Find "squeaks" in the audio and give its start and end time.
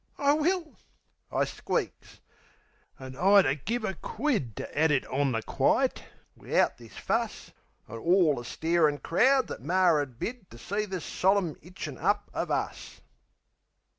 1.43-2.21